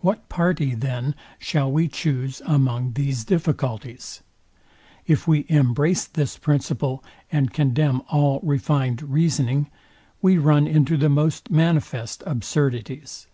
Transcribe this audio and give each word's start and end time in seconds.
What 0.00 0.30
party, 0.30 0.74
then, 0.74 1.14
shall 1.38 1.70
we 1.70 1.86
choose 1.86 2.40
among 2.46 2.94
these 2.94 3.22
difficulties? 3.22 4.22
If 5.06 5.28
we 5.28 5.44
embrace 5.50 6.06
this 6.06 6.38
principle, 6.38 7.04
and 7.30 7.52
condemn 7.52 8.00
all 8.08 8.40
refined 8.42 9.02
reasoning, 9.02 9.66
we 10.22 10.38
run 10.38 10.66
into 10.66 10.96
the 10.96 11.10
most 11.10 11.50
manifest 11.50 12.22
absurdities. 12.24 13.26